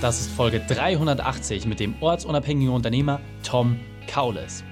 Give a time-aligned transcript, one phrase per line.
[0.00, 4.62] Das ist Folge 380 mit dem ortsunabhängigen Unternehmer Tom Kaules.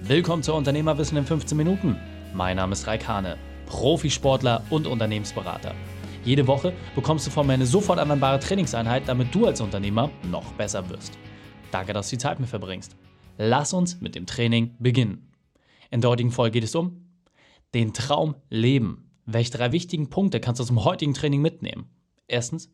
[0.00, 1.96] Willkommen zu Unternehmerwissen in 15 Minuten.
[2.34, 5.76] Mein Name ist Raikane, Profisportler und Unternehmensberater.
[6.24, 10.50] Jede Woche bekommst du von mir eine sofort anwendbare Trainingseinheit, damit du als Unternehmer noch
[10.54, 11.16] besser wirst.
[11.70, 12.96] Danke, dass du die Zeit mit verbringst.
[13.38, 15.30] Lass uns mit dem Training beginnen.
[15.92, 17.06] In der heutigen Folge geht es um
[17.72, 19.12] den Traum leben.
[19.26, 21.88] Welche drei wichtigen Punkte kannst du zum heutigen Training mitnehmen?
[22.26, 22.68] Erstens,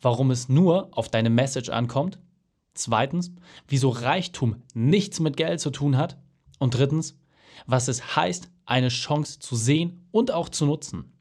[0.00, 2.18] warum es nur auf deine Message ankommt.
[2.74, 3.32] Zweitens,
[3.66, 6.18] wieso Reichtum nichts mit Geld zu tun hat.
[6.58, 7.18] Und drittens,
[7.66, 11.12] was es heißt, eine Chance zu sehen und auch zu nutzen.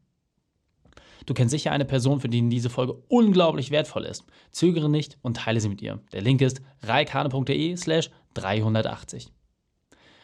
[1.25, 4.23] Du kennst sicher eine Person, für die diese Folge unglaublich wertvoll ist.
[4.51, 5.99] Zögere nicht und teile sie mit ihr.
[6.13, 9.31] Der Link ist reikane.de slash 380.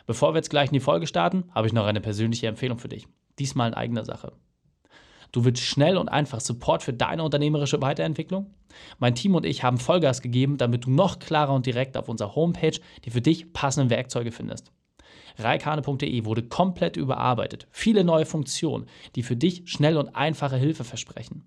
[0.06, 2.90] Bevor wir jetzt gleich in die Folge starten, habe ich noch eine persönliche Empfehlung für
[2.90, 3.08] dich.
[3.38, 4.34] Diesmal in eigener Sache.
[5.34, 8.54] Du willst schnell und einfach Support für deine unternehmerische Weiterentwicklung?
[9.00, 12.36] Mein Team und ich haben Vollgas gegeben, damit du noch klarer und direkt auf unserer
[12.36, 14.72] Homepage die für dich passenden Werkzeuge findest.
[15.40, 17.68] Reikane.de wurde komplett überarbeitet.
[17.72, 21.44] Viele neue Funktionen, die für dich schnell und einfache Hilfe versprechen.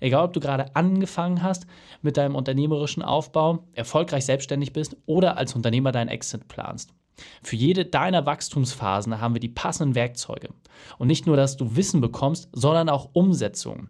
[0.00, 1.66] Egal, ob du gerade angefangen hast
[2.00, 6.94] mit deinem unternehmerischen Aufbau, erfolgreich selbstständig bist oder als Unternehmer deinen Exit planst.
[7.42, 10.50] Für jede deiner Wachstumsphasen haben wir die passenden Werkzeuge.
[10.98, 13.88] Und nicht nur, dass du Wissen bekommst, sondern auch Umsetzung.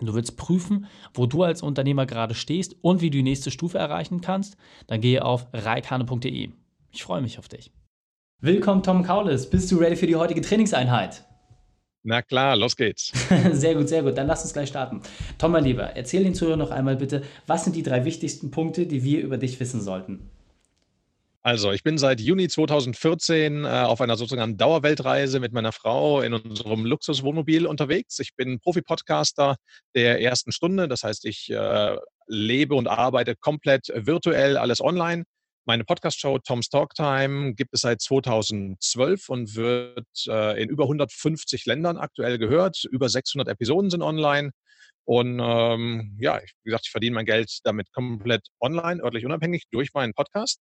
[0.00, 3.78] Du willst prüfen, wo du als Unternehmer gerade stehst und wie du die nächste Stufe
[3.78, 4.56] erreichen kannst?
[4.86, 6.50] Dann gehe auf reikane.de.
[6.92, 7.72] Ich freue mich auf dich.
[8.40, 9.48] Willkommen, Tom Kaulis.
[9.48, 11.24] Bist du ready für die heutige Trainingseinheit?
[12.02, 13.12] Na klar, los geht's.
[13.52, 14.16] sehr gut, sehr gut.
[14.16, 15.02] Dann lass uns gleich starten.
[15.38, 18.86] Tom, mein Lieber, erzähl den Zuhörern noch einmal bitte, was sind die drei wichtigsten Punkte,
[18.86, 20.31] die wir über dich wissen sollten?
[21.44, 26.34] Also, ich bin seit Juni 2014 äh, auf einer sozusagen Dauerweltreise mit meiner Frau in
[26.34, 28.20] unserem Luxuswohnmobil unterwegs.
[28.20, 29.56] Ich bin Profi-Podcaster
[29.96, 30.86] der ersten Stunde.
[30.86, 31.96] Das heißt, ich äh,
[32.28, 35.24] lebe und arbeite komplett virtuell, alles online.
[35.64, 41.66] Meine Podcast-Show Tom's Talk Time gibt es seit 2012 und wird äh, in über 150
[41.66, 42.84] Ländern aktuell gehört.
[42.88, 44.52] Über 600 Episoden sind online.
[45.04, 49.92] Und ähm, ja, wie gesagt, ich verdiene mein Geld damit komplett online, örtlich unabhängig durch
[49.92, 50.60] meinen Podcast.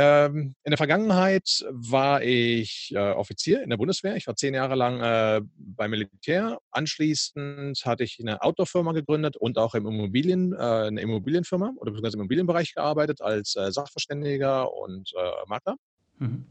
[0.00, 4.14] Ähm, in der Vergangenheit war ich äh, Offizier in der Bundeswehr.
[4.14, 6.60] Ich war zehn Jahre lang äh, beim Militär.
[6.70, 12.16] Anschließend hatte ich eine Outdoor-Firma gegründet und auch im Immobilien, äh, eine Immobilienfirma oder beziehungsweise
[12.16, 15.74] im Immobilienbereich gearbeitet als äh, Sachverständiger und äh, Makler.
[16.18, 16.46] Mhm.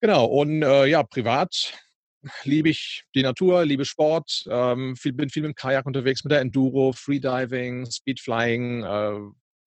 [0.00, 1.74] Genau, und äh, ja, privat
[2.44, 6.30] liebe ich die Natur, liebe Sport, ähm, viel, bin viel mit dem Kajak unterwegs, mit
[6.30, 8.84] der Enduro, Freediving, Speedflying,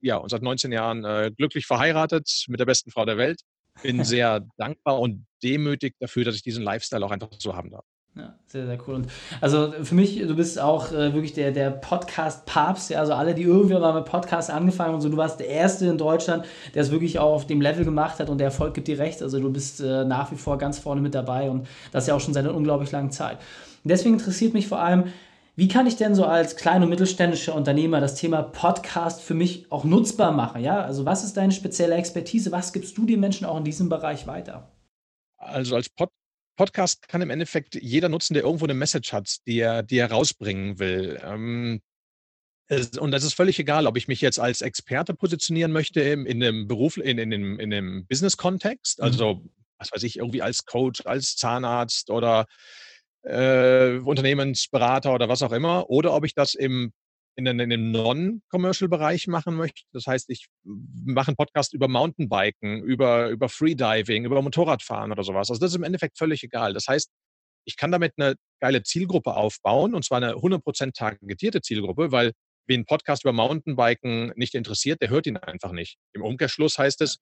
[0.01, 3.41] ja, und seit 19 Jahren äh, glücklich verheiratet mit der besten Frau der Welt.
[3.83, 7.85] Bin sehr dankbar und demütig dafür, dass ich diesen Lifestyle auch einfach so haben darf.
[8.17, 8.95] Ja, sehr, sehr cool.
[8.95, 9.07] Und
[9.41, 13.43] also für mich, du bist auch äh, wirklich der, der Podcast-Papst, ja, also alle, die
[13.43, 16.81] irgendwie mal mit Podcast angefangen haben und so, du warst der Erste in Deutschland, der
[16.81, 19.21] es wirklich auch auf dem Level gemacht hat und der Erfolg gibt dir recht.
[19.21, 22.19] Also du bist äh, nach wie vor ganz vorne mit dabei und das ja auch
[22.19, 23.37] schon seit einer unglaublich langen Zeit.
[23.83, 25.13] Und deswegen interessiert mich vor allem,
[25.57, 29.71] wie kann ich denn so als kleiner und mittelständischer Unternehmer das Thema Podcast für mich
[29.71, 30.61] auch nutzbar machen?
[30.61, 32.51] Ja, also was ist deine spezielle Expertise?
[32.51, 34.71] Was gibst du den Menschen auch in diesem Bereich weiter?
[35.37, 36.11] Also als Pod
[36.57, 40.11] Podcast kann im Endeffekt jeder nutzen, der irgendwo eine Message hat, die er, die er
[40.11, 41.19] rausbringen will.
[41.23, 41.81] Ähm,
[42.99, 46.43] und das ist völlig egal, ob ich mich jetzt als Experte positionieren möchte in, in
[46.43, 49.05] einem Beruf, in, in, in, in einem Business-Kontext, mhm.
[49.05, 49.43] also
[49.79, 52.47] was weiß ich, irgendwie als Coach, als Zahnarzt oder
[53.27, 56.93] äh, Unternehmensberater oder was auch immer, oder ob ich das im
[57.35, 59.83] in, in dem Non-Commercial-Bereich machen möchte.
[59.93, 65.51] Das heißt, ich mache einen Podcast über Mountainbiken, über, über Freediving, über Motorradfahren oder sowas.
[65.51, 66.73] Also das ist im Endeffekt völlig egal.
[66.73, 67.11] Das heißt,
[67.65, 72.31] ich kann damit eine geile Zielgruppe aufbauen und zwar eine 100% targetierte Zielgruppe, weil
[72.65, 75.97] wen Podcast über Mountainbiken nicht interessiert, der hört ihn einfach nicht.
[76.13, 77.19] Im Umkehrschluss heißt es,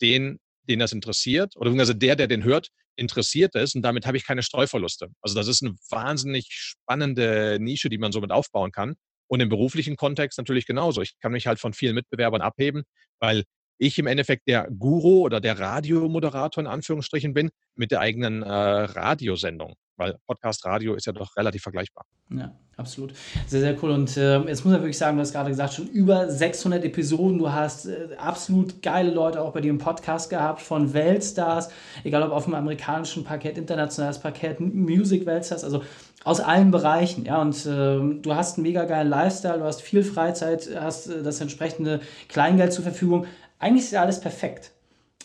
[0.00, 4.16] den den das interessiert, oder beziehungsweise der, der den hört, interessiert ist und damit habe
[4.16, 5.08] ich keine Streuverluste.
[5.20, 8.94] Also das ist eine wahnsinnig spannende Nische, die man somit aufbauen kann.
[9.28, 11.00] Und im beruflichen Kontext natürlich genauso.
[11.00, 12.82] Ich kann mich halt von vielen Mitbewerbern abheben,
[13.18, 13.44] weil
[13.78, 18.48] ich im Endeffekt der Guru oder der Radiomoderator in Anführungsstrichen bin mit der eigenen äh,
[18.48, 22.04] Radiosendung weil Podcast, Radio ist ja doch relativ vergleichbar.
[22.30, 23.12] Ja, absolut.
[23.46, 23.90] Sehr, sehr cool.
[23.90, 27.38] Und äh, jetzt muss man wirklich sagen, du hast gerade gesagt, schon über 600 Episoden.
[27.38, 31.70] Du hast äh, absolut geile Leute auch bei dir im Podcast gehabt, von Weltstars,
[32.04, 35.82] egal ob auf dem amerikanischen Parkett, internationales Parkett, Music-Weltstars, also
[36.24, 37.24] aus allen Bereichen.
[37.24, 41.22] Ja, und äh, du hast einen mega geilen Lifestyle, du hast viel Freizeit, hast äh,
[41.22, 43.26] das entsprechende Kleingeld zur Verfügung.
[43.58, 44.71] Eigentlich ist ja alles perfekt.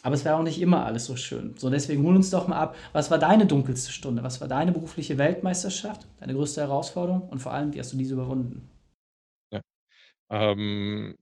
[0.08, 1.54] Aber es wäre auch nicht immer alles so schön.
[1.58, 4.24] So, deswegen hol uns doch mal ab, was war deine dunkelste Stunde?
[4.24, 6.08] Was war deine berufliche Weltmeisterschaft?
[6.22, 7.28] Deine größte Herausforderung?
[7.28, 8.70] Und vor allem, wie hast du diese überwunden?
[9.52, 9.60] Ja.
[10.32, 11.18] Ähm,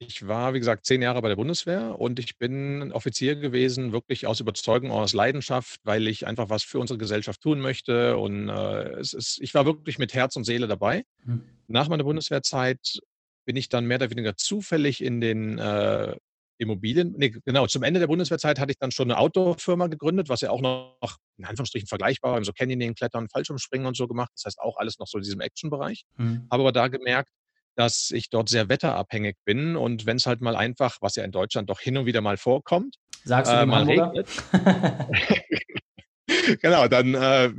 [0.00, 4.24] Ich war, wie gesagt, 10 Jahre bei der Bundeswehr und ich bin Offizier gewesen, wirklich
[4.28, 8.90] aus Überzeugung, aus Leidenschaft, weil ich einfach was für unsere Gesellschaft tun möchte und, äh,
[9.00, 11.02] es ist ich war wirklich mit Herz und Seele dabei.
[11.24, 11.42] Mhm.
[11.66, 13.00] Nach meiner Bundeswehrzeit
[13.46, 16.14] bin ich dann mehr oder weniger zufällig in den, äh,
[16.58, 20.40] Immobilien ne, genau, zum Ende der Bundeswehrzeit hatte ich dann schon 'ne Outdoor-Firma gegründet, was
[20.40, 24.30] ja auch noch in Anführungsstrichen vergleichbar war, so Canyoning, Klettern, Fallschirmspringen und so gemacht.
[24.34, 26.04] Das heißt auch alles noch so in diesem Action-Bereich.
[26.16, 26.48] Mhm.
[26.50, 27.30] Habe aber da gemerkt,
[27.76, 31.70] dass ich dort sehr wetterabhängig bin und wenn's halt mal einfach, was ja in Deutschland
[31.70, 34.28] doch hin und wieder mal vorkommt, Sagst du äh, dem mal regnet
[36.60, 37.52] genau, dann, äh,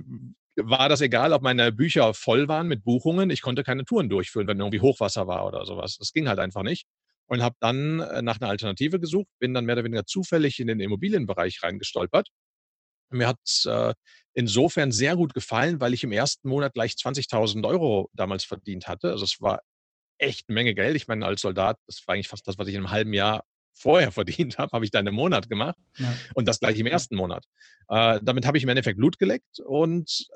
[0.61, 3.29] war das egal, ob meine Bücher voll waren mit Buchungen.
[3.29, 5.97] Ich konnte keine Touren durchführen, wenn irgendwie Hochwasser war oder so was.
[5.97, 6.85] Das ging halt einfach nicht
[7.29, 10.67] und habe dann, äh, nach 'ner Alternative gesucht, bin dann mehr oder weniger zufällig in
[10.67, 12.29] den Immobilienbereich reingestolpert.
[13.11, 13.93] Mir hat's, äh,
[14.35, 16.49] insofern sehr gut gefallen, weil ich im 1.
[16.49, 19.11] Monat gleich 20.000 € damals verdient hatte.
[19.11, 19.61] Also, es war
[20.19, 20.95] echt 'ne Menge Geld.
[20.97, 23.43] Ich meine, als Soldat, das war eigentlich fast das, was ich in 'nem halben Jahr
[23.75, 24.11] vorher
[24.51, 26.19] verdient habe, habe ich da in 'nem Monat gemacht Ja.
[26.35, 27.15] und das gleich im 1.
[27.17, 27.45] Monat.
[27.89, 30.27] Äh, damit habe ich im Endeffekt Blut geleckt und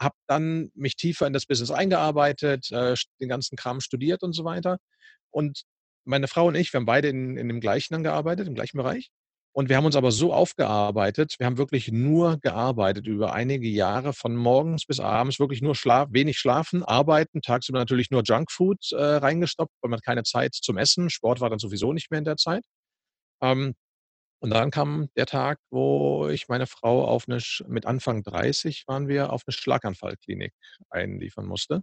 [0.00, 4.44] habe dann mich tiefer in das Business eingearbeitet, äh, den ganzen Kram studiert und so
[4.44, 4.78] weiter.
[5.32, 5.62] Und
[6.04, 8.78] meine Frau und ich, wir haben beide in in dem Gleichen dann gearbeitet, im gleichen
[8.78, 9.10] Bereich.
[9.54, 14.12] Und wir haben uns aber so aufgearbeitet wir haben wirklich nur gearbeitet über einige Jahre
[14.14, 18.96] von morgens bis abends, wirklich nur Schlaf wenig schlafen, arbeiten, tagsüber natürlich nur Junkfood, äh,
[18.96, 21.10] reingestopft, weil man keine Zeit zum Essen.
[21.10, 22.64] Sport war dann sowieso nicht mehr in der Zeit.
[23.42, 23.74] Ähm,
[24.40, 28.84] und dann kam der Tag, wo ich meine Frau auf 'ne Sch mit Anfang 30
[28.88, 30.52] waren wir, auf 'ne Schlaganfallklinik
[30.90, 31.82] einliefern musste.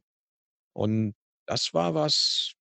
[0.73, 1.15] Und
[1.47, 2.53] das war was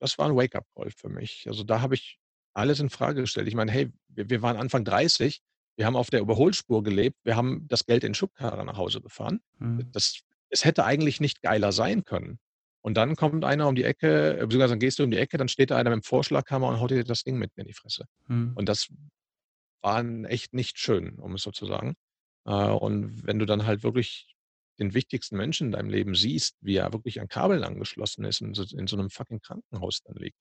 [0.00, 1.44] das war 'n Wake-up-Call für mich.
[1.48, 2.18] Also, da habe ich
[2.54, 3.48] alles infrage gestellt.
[3.48, 5.42] Ich meine, hey, wir wir waren Anfang 30,
[5.76, 9.40] wir haben auf der Überholspur gelebt, wir haben das Geld in Schubkarre nach Hause gefahren.
[9.58, 9.90] Mhm.
[9.92, 10.20] Das
[10.50, 12.38] es hätte eigentlich nicht geiler sein können.
[12.82, 15.48] Und dann kommt einer um die Ecke beziehungsweise dann gehst du um die Ecke, dann
[15.48, 18.06] steht da einer mit'm Vorschlaghammer und haut dir das Ding mitten in die Fresse.
[18.28, 18.52] Mhm.
[18.54, 18.88] Und das
[19.82, 21.94] war echt nicht schön, um es so zu sagen.
[22.46, 24.34] Äh, und wenn du dann halt wirklich
[24.80, 28.58] den wichtigsten Menschen in deinem Leben siehst, wie er wirklich an Kabeln angeschlossen ist und
[28.72, 30.32] in so 'nem fucking Krankenhaus dann liegt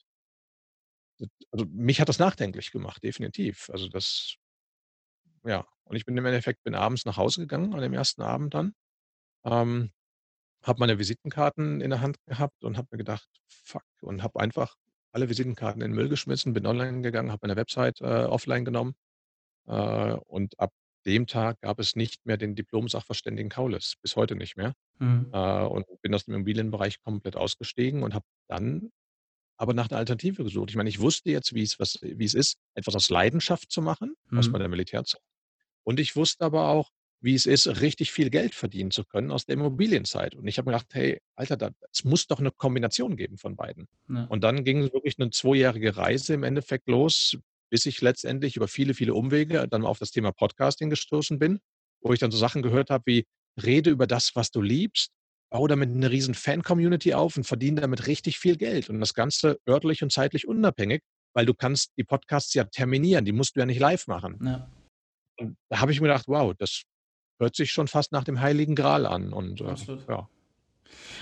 [1.51, 3.69] also, mich hat das nachdenklich gemacht, definitiv.
[3.71, 4.36] Also, das
[5.45, 8.21] ja, und ich bin im Endeffekt bin abends nach Hause gegangen an dem 1.
[8.24, 8.74] Abend dann,
[9.45, 9.91] ähm,
[10.63, 14.75] habe meine Visitenkarten in der Hand gehabt und habe mir gedacht: „Fuck“ und habe einfach
[15.13, 18.95] alle Visitenkarten in 'n Müll geschmissen, bin online gegangen, habe meine Website, äh, offline genommen.
[19.68, 20.71] Äh, und ab
[21.06, 24.74] dem Tag gab es nicht mehr den Diplom-Sachverständigen Kaules, bis heute nicht mehr.
[25.00, 25.34] Mhm.
[25.34, 28.92] Äh, und bin aus dem Immobilienbereich komplett ausgestiegen und habe dann
[29.57, 30.69] aber nach 'ner Alternative gesucht.
[30.72, 33.81] Ich meine, ich wusste jetzt, wie es was wie es ist, etwas aus Leidenschaft zu
[33.84, 34.54] machen, aus Mhm.
[34.54, 35.22] meiner Militärzeit.
[35.86, 36.92] Und ich wusste aber auch,
[37.22, 40.36] wie es ist, richtig viel Geld verdienen zu können aus der Immobilienzeit.
[40.36, 43.56] Und ich habe mir gedacht: „Hey, Alter, da es muss doch 'ne Kombination geben von
[43.57, 44.30] beiden.“ Ja.
[44.30, 47.38] Und dann ging wirklich 'ne zweijährige Reise im Endeffekt los,
[47.69, 51.60] bis ich letztendlich über viele, viele Umwege dann auf das Thema Podcasting gestoßen bin,
[52.01, 53.25] wo ich dann so Sachen gehört habe wie:
[53.62, 55.12] „Rede über das, was du liebst,
[55.51, 59.60] bau damit 'ne riesen Fan-Community auf und verdiene damit richtig viel Geld.“ Und das Ganze
[59.68, 61.01] örtlich und zeitlich unabhängig,
[61.36, 64.39] weil du kannst die Podcasts ja terminieren, die musst du ja nicht live machen.
[64.45, 64.69] Ja.
[65.39, 66.83] Und da habe ich mir gedacht: „Wow, das
[67.39, 69.75] hört sich schon fast nach dem Heiligen Gral an.“ Und, äh,
[70.10, 70.30] ja.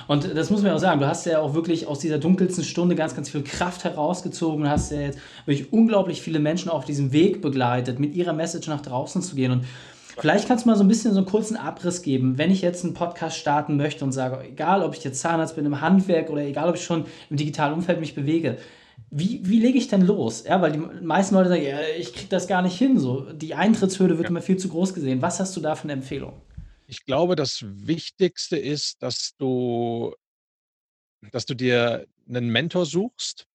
[0.08, 2.64] Und das muss man ja auch sagen, du hast ja auch wirklich aus dieser dunkelsten
[2.64, 6.86] Stunde ganz, ganz viel Kraft herausgezogen und hast ja jetzt wirklich unglaublich viele Menschen auf
[6.86, 9.52] diesem Weg begleitet, mit ihrer Message nach draußen zu gehen.
[9.52, 9.66] Und
[10.18, 12.86] vielleicht kannst du mal so 'n bisschen so 'n kurzen Abriss geben, wenn ich jetzt
[12.86, 16.42] 'n Podcast starten möchte und sage, egal ob ich jetzt Zahnarzt bin im Handwerk oder
[16.42, 18.58] egal ob ich schon im digitalen Umfeld mich bewege.
[19.12, 20.44] Wie wie lege ich denn los?
[20.48, 23.26] Ja, weil die meisten Leute sagen: „Ja, ich kriege das gar nicht hin“, so.
[23.34, 24.30] Die Eintrittshürde wird Ja.
[24.30, 25.22] immer viel zu groß gesehen.
[25.22, 26.34] Was hast du da für 'ne Empfehlung?
[26.90, 30.16] Ich glaube, das Wichtigste ist, dass du
[31.32, 33.46] dass du dir 'nen Mentor suchst,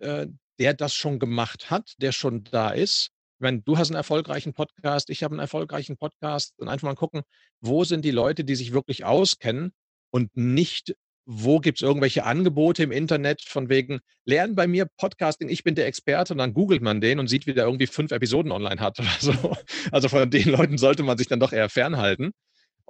[0.00, 0.26] äh,
[0.60, 3.10] der das schon gemacht hat, der schon da ist.
[3.40, 7.22] Meine, du hast 'n erfolgreichen Podcast, ich habe 'n erfolgreichen Podcast und einfach mal gucken,
[7.60, 9.72] wo sind die Leute, die sich wirklich auskennen
[10.12, 10.94] und nicht,
[11.26, 15.86] wo gibt's irgendwelche Angebote im Internet von wegen: „Lerne bei mir Podcasting, ich bin der
[15.86, 18.98] Experte.“ Und dann googelt man den und sieht, wie der irgendwie 5 Episoden online hat
[19.00, 19.56] oder so.
[19.92, 22.32] Also, von den Leuten sollte man sich dann doch eher fernhalten.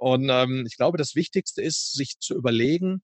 [0.01, 3.03] Und, ähm, ich glaube, das Wichtigste ist, sich zu überlegen: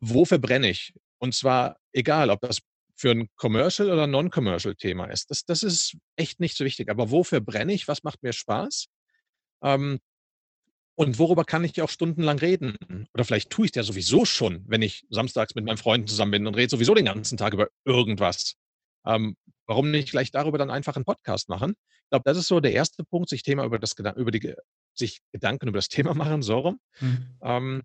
[0.00, 2.60] „Wofür brenne ich?“ Und zwar egal, ob das
[2.96, 5.30] für 'n Commercial oder Non-Commercial Thema ist.
[5.30, 6.90] Das das ist echt nicht so wichtig.
[6.90, 7.88] Aber wofür brenne ich?
[7.88, 8.86] Was macht mir Spaß?
[9.64, 10.00] Ähm,
[10.96, 12.76] und worüber kann ich auch stundenlang reden?
[13.14, 16.46] Oder vielleicht tue ich's ja sowieso schon, wenn ich samstags mit meinen Freunden zusammen bin
[16.48, 18.54] und rede sowieso den ganzen Tag über irgendwas.
[19.06, 21.74] Ähm, warum nicht gleich darüber dann einfach 'n Podcast machen?
[22.04, 23.04] Ich glaube, das ist so der 1.
[23.04, 24.54] Punkt, sich Thema über das über die
[24.98, 26.80] sich Gedanken über das Thema machen, so rum.
[27.00, 27.38] Mhm.
[27.42, 27.82] Ähm,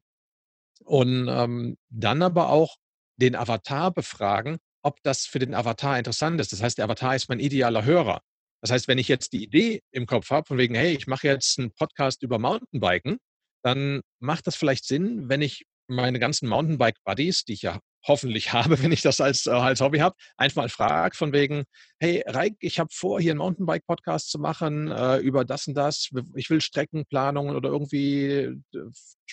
[0.83, 2.75] und, ähm, dann aber auch
[3.17, 6.51] den Avatar befragen: ob das für den Avatar interessant ist.
[6.51, 8.21] Das heißt, der Avatar ist mein idealer Hörer.
[8.61, 11.27] Das heißt, wenn ich jetzt die Idee im Kopf habe, von wegen, hey, ich mache
[11.27, 13.17] jetzt einen Podcast über Mountainbiken,
[13.63, 18.81] dann macht das vielleicht Sinn, wenn ich meine ganzen Mountainbike-Buddies, die ich ja hoffentlich habe,
[18.83, 21.63] wenn ich das als, äh, als Hobby habe, einfach mal frage von wegen,
[21.99, 26.09] hey Reik, ich habe vor, hier einen Mountainbike-Podcast zu machen äh, über das und das.
[26.35, 28.57] Ich will Streckenplanungen oder irgendwie äh,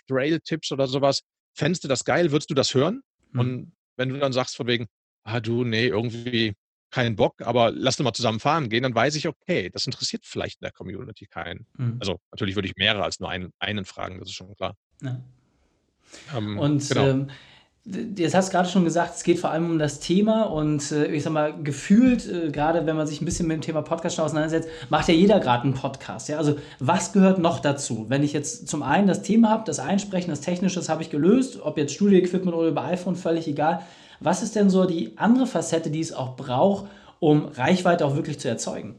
[0.06, 1.22] Trail-Tipps oder sowas.
[1.54, 2.30] Fändest du das geil?
[2.30, 3.02] Würdest du das hören?
[3.32, 3.40] Mhm.
[3.40, 4.86] Und wenn du dann sagst von wegen,
[5.24, 6.54] ah du, nee, irgendwie
[6.90, 10.24] keinen Bock, aber lass doch mal zusammen fahren gehen, dann weiß ich, okay, das interessiert
[10.24, 11.66] vielleicht in der Community keinen.
[11.76, 11.98] Mhm.
[12.00, 14.76] Also natürlich würde ich mehrere als nur einen, einen fragen, das ist schon klar.
[15.02, 15.20] Ja.
[16.34, 17.08] Ähm, und genau.
[17.08, 17.30] ähm,
[17.84, 21.06] Jetzt hast du gerade schon gesagt, es geht vor allem um das Thema und äh,
[21.06, 24.16] ich sag mal, gefühlt, äh, gerade wenn man sich ein bisschen mit dem Thema Podcast
[24.16, 26.28] schon auseinandersetzt, macht ja jeder gerade einen Podcast.
[26.28, 26.36] Ja?
[26.36, 28.04] Also, was gehört noch dazu?
[28.08, 31.08] Wenn ich jetzt zum einen das Thema habe, das Einsprechen, das Technische, das habe ich
[31.08, 33.82] gelöst, ob jetzt Studio-Equipment oder über iPhone, völlig egal.
[34.20, 36.86] Was ist denn so die andere Facette, die es auch braucht,
[37.20, 38.96] um Reichweite auch wirklich zu erzeugen?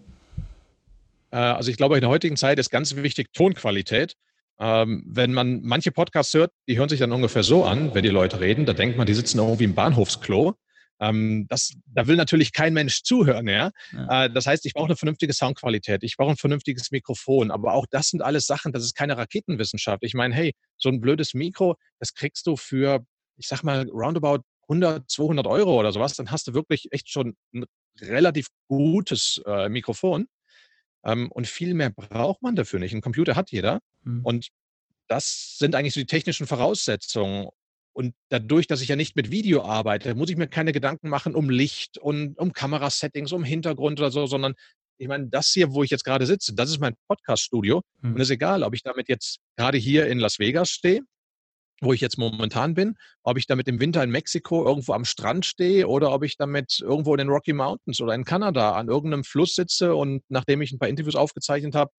[1.29, 4.15] Äh, also, ich glaube, in der heutigen Zeit ist ganz wichtig Tonqualität.
[4.59, 8.09] Ähm, wenn man manche Podcasts hört, die hören sich dann ungefähr so an, wenn die
[8.09, 10.55] Leute reden, da denkt man, die sitzen irgendwie im Bahnhofsklo.
[10.99, 13.47] Ähm, das, da will natürlich kein Mensch zuhören.
[13.47, 13.71] Ja?
[13.93, 14.25] ja.
[14.25, 17.85] Äh, das heißt, ich brauche eine vernünftige Soundqualität, ich brauche ein vernünftiges Mikrofon, aber auch
[17.89, 20.03] das sind alles Sachen, das ist keine Raketenwissenschaft.
[20.03, 23.05] Ich meine, hey, so ein blödes Mikro, das kriegst du für,
[23.37, 27.35] ich sag mal, roundabout 100, 200 Euro oder sowas, dann hast du wirklich echt schon
[27.53, 27.65] ein
[28.01, 30.27] relativ gutes äh, Mikrofon.
[31.05, 32.93] Ähm, und viel mehr braucht man dafür nicht.
[32.93, 33.79] Ein Computer hat jeder.
[34.03, 34.21] Mhm.
[34.23, 34.47] Und
[35.07, 37.47] das sind eigentlich so die technischen Voraussetzungen.
[37.93, 41.35] Und dadurch, dass ich ja nicht mit Video arbeite, muss ich mir keine Gedanken machen
[41.35, 44.53] um Licht und um Kamerasettings, um Hintergrund oder so, sondern
[44.97, 47.81] ich meine, das hier, wo ich jetzt gerade sitze, das ist mein Podcast-Studio.
[48.01, 48.13] Mhm.
[48.13, 51.01] Und es ist egal, ob ich damit jetzt gerade hier in Las Vegas stehe
[51.81, 55.45] wo ich jetzt momentan bin, ob ich damit im Winter in Mexiko irgendwo am Strand
[55.45, 59.23] stehe oder ob ich damit irgendwo in den Rocky Mountains oder in Kanada an irgendeinem
[59.23, 61.91] Fluss sitze und nachdem ich ein paar Interviews aufgezeichnet habe,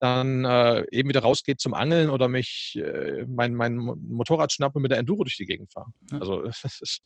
[0.00, 4.82] dann äh, eben wieder rausgeht zum Angeln oder mich äh, mein, mein Motorrad schnappe und
[4.82, 5.92] mit der Enduro durch die Gegend fahre.
[6.12, 7.02] Also das ist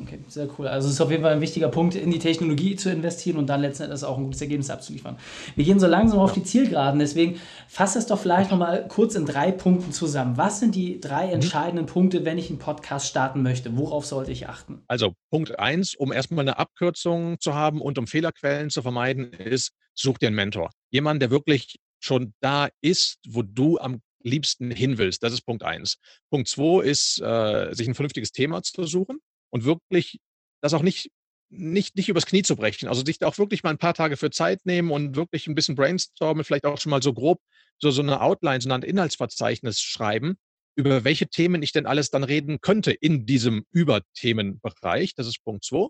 [0.00, 0.68] Okay, sehr cool.
[0.68, 3.48] Also es ist auf jeden Fall ein wichtiger Punkt, in die Technologie zu investieren und
[3.48, 5.18] dann letzten Endes auch ein gutes Ergebnis abzuliefern.
[5.56, 9.26] Wir gehen so langsam auf die Zielgeraden, deswegen fass es doch vielleicht nochmal kurz in
[9.26, 10.36] drei Punkten zusammen.
[10.36, 11.34] Was sind die drei mhm.
[11.34, 13.76] entscheidenden Punkte, wenn ich einen Podcast starten möchte?
[13.76, 14.82] Worauf sollte ich achten?
[14.86, 19.72] Also Punkt eins, um erstmal eine Abkürzung zu haben und um Fehlerquellen zu vermeiden, ist,
[19.94, 20.70] such dir einen Mentor.
[20.90, 25.22] Jemand, der wirklich schon da ist, wo du am liebsten hin willst.
[25.22, 25.98] Das ist Punkt eins.
[26.30, 29.18] Punkt zwei ist, äh, sich ein vernünftiges Thema zu suchen
[29.50, 30.20] und wirklich
[30.60, 31.10] das auch nicht,
[31.50, 32.88] nicht, nicht übers Knie zu brechen.
[32.88, 35.54] Also sich da auch wirklich mal ein paar Tage für Zeit nehmen und wirklich ein
[35.54, 37.40] bisschen brainstormen, vielleicht auch schon mal so grob
[37.80, 40.36] so, so eine Outline, so ein Inhaltsverzeichnis schreiben,
[40.76, 45.14] über welche Themen ich denn alles dann reden könnte in diesem Überthemenbereich.
[45.14, 45.88] Das ist Punkt zwei.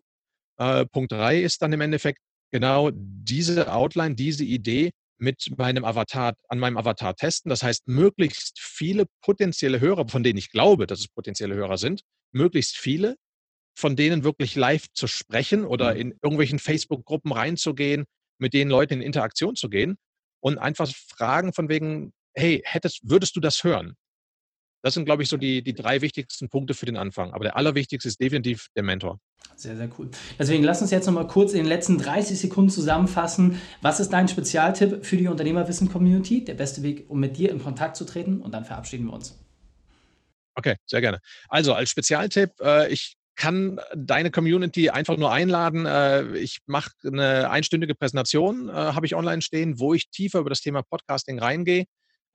[0.59, 6.35] Äh, Punkt drei ist dann im Endeffekt genau diese Outline, diese Idee mit meinem Avatar,
[6.49, 7.51] an meinem Avatar testen.
[7.51, 12.03] Das heißt, möglichst viele potenzielle Hörer, von denen ich glaube, dass es potenzielle Hörer sind,
[12.33, 13.17] möglichst viele
[13.79, 16.01] von denen wirklich live zu sprechen oder mhm.
[16.01, 18.07] in irgendwelchen Facebook-Gruppen reinzugehen,
[18.39, 19.97] mit den Leuten in Interaktion zu gehen
[20.41, 23.95] und einfach fragen von wegen, hey, hättest, würdest du das hören?
[24.83, 27.33] Das sind, glaube ich, so die, die drei wichtigsten Punkte für den Anfang.
[27.33, 29.19] Aber der allerwichtigste ist definitiv der Mentor.
[29.57, 30.09] Sehr, sehr cool.
[30.39, 33.61] Deswegen lass uns jetzt nochmal kurz in den letzten 30 Sekunden zusammenfassen.
[33.83, 36.45] Was ist dein Spezialtipp für die Unternehmerwissen-Community?
[36.45, 38.41] Der beste Weg, um mit dir in Kontakt zu treten?
[38.41, 39.37] Und dann verabschieden wir uns.
[40.55, 41.19] Okay, sehr gerne.
[41.49, 45.87] Also als Spezialtipp, äh, ich kann deine Community einfach nur einladen.
[45.87, 50.51] Äh, ich mache eine einstündige Präsentation, äh, habe ich online stehen, wo ich tiefer über
[50.51, 51.85] das Thema Podcasting reingehe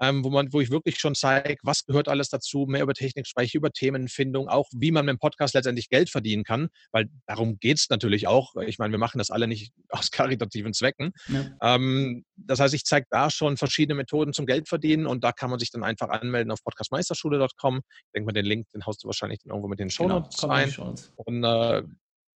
[0.03, 3.25] ähm, wo, man, wo ich wirklich schon zeige, was gehört alles dazu, mehr über Technik
[3.25, 7.57] spreche, über Themenfindung, auch wie man mit dem Podcast letztendlich Geld verdienen kann, weil darum
[7.60, 8.55] geht es natürlich auch.
[8.67, 11.12] Ich meine, wir machen das alle nicht aus karitativen Zwecken.
[11.29, 11.75] Ja.
[11.75, 15.50] Ähm, das heißt, ich zeige da schon verschiedene Methoden zum Geld verdienen und da kann
[15.50, 17.81] man sich dann einfach anmelden auf podcastmeisterschule.com.
[17.88, 20.53] Ich denke mal, den Link, den haust du wahrscheinlich irgendwo mit den Show Notes genau,
[20.53, 20.74] rein.
[21.15, 21.83] Und äh,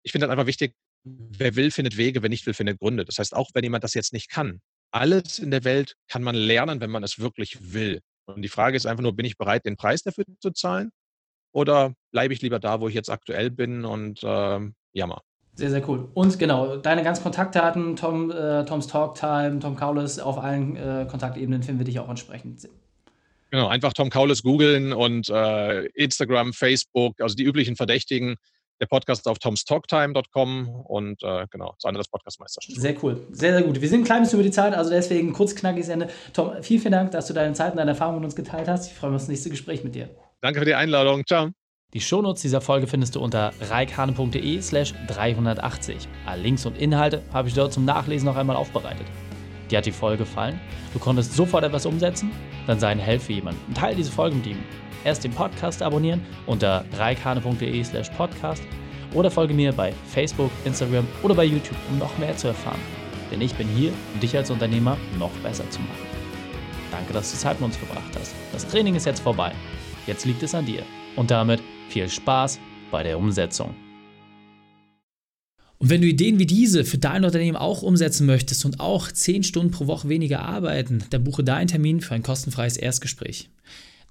[0.04, 3.04] ich finde dann einfach wichtig, wer will, findet Wege, wer nicht will, findet Gründe.
[3.04, 6.34] Das heißt, auch wenn jemand das jetzt nicht kann, alles in der Welt kann man
[6.34, 8.00] lernen, wenn man es wirklich will.
[8.26, 10.90] Und die Frage ist einfach nur, bin ich bereit, den Preis dafür zu zahlen?
[11.52, 14.60] Oder bleibe ich lieber da, wo ich jetzt aktuell bin und äh,
[14.92, 15.22] jammer?
[15.54, 16.10] Sehr, sehr cool.
[16.12, 21.62] Und genau, deine ganzen Kontaktdaten, Tom, äh, Toms Talktime, Tom Kaules, auf allen äh, Kontaktebenen
[21.62, 22.68] finden wir dich auch entsprechend.
[23.50, 28.36] Genau, einfach Tom Kaules googeln und äh, Instagram, Facebook, also die üblichen Verdächtigen
[28.80, 32.80] der Podcast auf tomstalktime.com und äh, genau, das andere das Podcastmeisterstudio.
[32.80, 33.80] Sehr cool, sehr, sehr gut.
[33.80, 36.08] Wir sind ein klein bisschen über die Zeit, also deswegen kurz knackiges Ende.
[36.32, 38.90] Tom, vielen, vielen Dank, dass du deine Zeit und deine Erfahrungen mit uns geteilt hast.
[38.90, 40.10] Ich freue mich auf das nächste Gespräch mit dir.
[40.40, 41.24] Danke für die Einladung.
[41.26, 41.50] Ciao.
[41.94, 46.08] Die Shownotes dieser Folge findest du unter reikane.de slash 380.
[46.26, 49.06] Alle Links und Inhalte habe ich dort zum Nachlesen noch einmal aufbereitet.
[49.70, 50.60] Dir hat die Folge gefallen?
[50.92, 52.30] Du konntest sofort etwas umsetzen?
[52.66, 54.58] Dann sei ein Held für jemanden und teile diese Folge mit ihm.
[55.06, 58.60] Erst den Podcast abonnieren unter reikane.de slash podcast
[59.14, 62.80] oder folge mir bei Facebook, Instagram oder bei YouTube, um noch mehr zu erfahren.
[63.30, 66.06] Denn ich bin hier, um dich als Unternehmer noch besser zu machen.
[66.90, 68.34] Danke, dass du Zeit mit uns verbracht hast.
[68.52, 69.52] Das Training ist jetzt vorbei.
[70.08, 70.82] Jetzt liegt es an dir.
[71.14, 72.58] Und damit viel Spaß
[72.90, 73.76] bei der Umsetzung.
[75.78, 79.44] Und wenn du Ideen wie diese für dein Unternehmen auch umsetzen möchtest und auch 10
[79.44, 83.50] Stunden pro Woche weniger arbeiten, dann buche deinen Termin für ein kostenfreies Erstgespräch.